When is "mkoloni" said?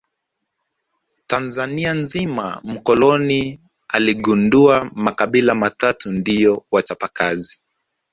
2.63-3.61